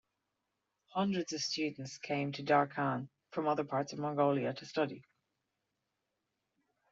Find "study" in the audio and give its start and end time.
4.65-5.03